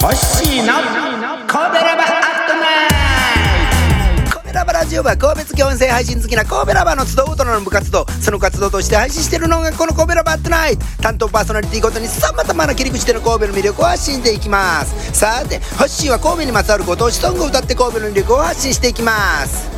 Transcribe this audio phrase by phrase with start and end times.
[0.00, 0.74] ほしいの。
[1.46, 2.88] 神戸ラバーアットナイ
[4.30, 4.38] ト。
[4.38, 8.06] 神戸ラバラジオは神戸付き音声配信好きな神戸ラバの集う大人の部活動。
[8.20, 10.86] その活動として配信してるのがこの神戸ラバアットナイト。
[11.02, 15.12] 担当パーソナリティごとにさまざまな切り口での神戸の魅力を発信していきます。
[15.12, 19.77] さてほっしーは神戸にまつわるご当地ソングを歌って神戸の魅力を発信していきます。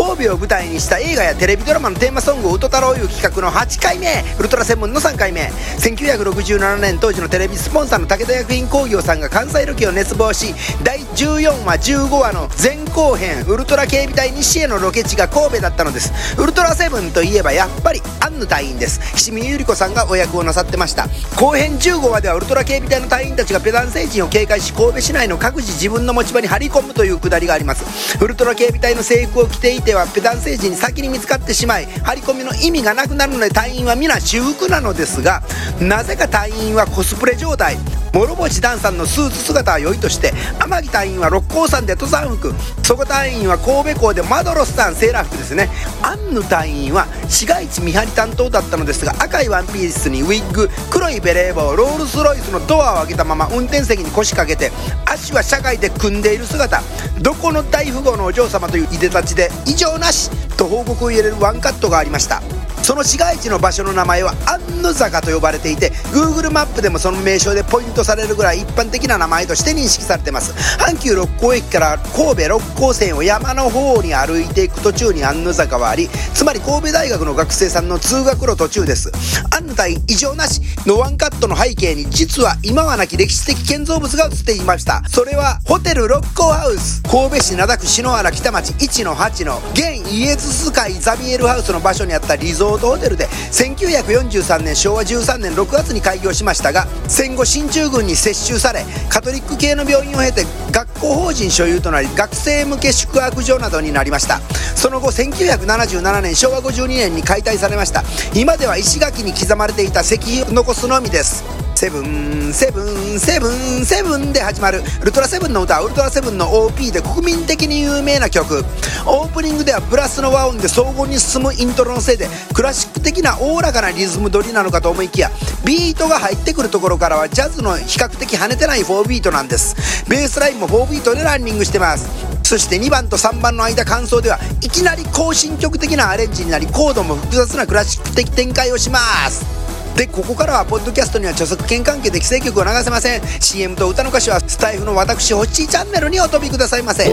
[0.00, 4.24] 神戸を舞台にした映画やテレビドラマのテーマソングを歌太郎いう企画の8回目。
[4.38, 5.52] ウルトラセブンの3回目。
[5.78, 16.40] 1967年当時のテレビスポンサーの武田薬品工業さんが関西ロケを熱望し第14話15話の前後編ウルトラ警備隊西へのロケ地が神戸だったのです。
[16.40, 19.00] ウルトラセブンといえばやっぱりアンヌ隊員です。
[19.14, 21.08] 岸見ゆり子さんがお役をなさってました。
[21.36, 28.16] 後編15話ではウルトラ警備隊の隊員たちがペダン星人を警戒し神戸市内の各自自分の持ち場に張り込むというくだりがあります。
[28.24, 35.42] ウルトラ警備隊の制服を着ていてはペダン星人に先に見つかってしまい張り込みの意味がなくなるので隊員は皆私服なのですが
[35.80, 37.76] なぜか隊員はコスプレ状態。
[38.12, 42.52] 諸星ダンさんのスーツ姿は良いとして天城隊員は六甲山で登山服。
[42.82, 45.68] そこ隊員は神戸港でマドロスさんセーラー服ですね。
[46.02, 54.72] アンヌ隊員は市街地見張り担当だったのですが赤いワンピースにウィッグ黒いベレー帽ロールスロイスのドアを開けたまま運転席に腰掛けて
[55.06, 56.82] 足は社会で組んでいる姿。
[57.20, 62.59] どこの大富豪のお嬢様といういでたちで異常なしと報告を入れるワンカットがありました。
[62.82, 70.52] その市街地の場所の名前はアンヌ坂と呼ばれていて Google マップでもその名称でポイントされるぐらい一般的な名前として認識されてます。
[70.78, 79.12] 阪急六甲駅から神戸六甲線を山の方に歩いていく途中にアンヌ坂はありつまり神戸大学の学生さんの通学路途中です。
[79.54, 85.02] アンヌ対異常なしのワンカットの背景に実は今はなき歴史的建造物が映っていました。
[85.08, 87.02] それはホテル六甲ハウス。
[87.02, 104.40] 神戸市灘区篠原北町1の8の現イエズス会ザビエルハウスの場所にあったリゾートホテルで1943年昭和13年6月に開業しましたが戦後進駐軍に接収されカトリック系の病院を経て学校法人所有となり学生向け宿泊所などになりました。
[104.76, 108.02] その後1977年昭和52年に解体されました。
[108.34, 111.59] 今では石垣に刻まれていた石碑を残すのみです。
[111.80, 114.82] セブンセブンセブンセブンで始まる。
[115.00, 118.62] ウルトラセブンの歌ウルトラセブンの OP で国民的に有名な曲。
[119.06, 125.30] オープニングではプラスの和音で荘厳に進むイントロのせいでクラシック的なおおらかなリズム取りなのかと思いきや
[125.64, 130.04] ビートが入ってくるところからはジャズの比較的跳ねてない4ビートなんです。
[130.06, 132.10] ベースラインも4ビートでランニングしてます。
[132.42, 138.98] そして2番と3番の間感想ではいきなり行進曲的なアレンジになりコードも複雑なクラシック的展開をしま
[139.30, 139.59] す。
[140.00, 143.20] でここからはポッドキャストには著作権関係で規制曲を流せません。
[143.38, 147.08] CM と歌の歌詞はスタイフの私ホッチーチャンネルにお飛びくださいませウ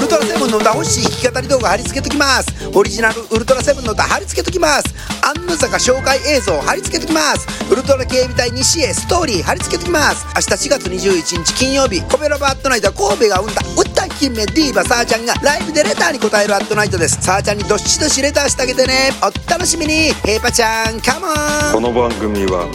[0.00, 2.70] ルトラセブンの歌欲しい弾き語り動画貼り付けときます。
[2.74, 5.15] オリジナルウルトラセブンの歌貼り付けときます。
[5.46, 7.46] アンヌ坂紹介映像貼り付けときます。
[7.70, 10.26] ウルトラ警備隊西へストーリー貼り付けときます。
[10.34, 13.62] 明日4月21日金曜日コベロバットナイト神戸が生んだ。
[13.80, 17.22] 歌姫ディーバさあちゃんがライブでレターに答えるアットナイトです。
[17.22, 19.12] さあちゃんにどしどしレターしてあげてね。
[19.22, 20.12] お楽しみに。
[20.24, 21.34] ヘイパちゃんカモン。
[21.74, 22.68] この番組は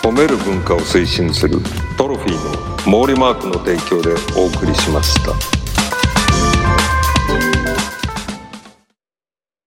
[0.00, 1.58] 褒める文化を推進する
[1.98, 5.32] トロフィーの毛利マークの提供でお送りしました。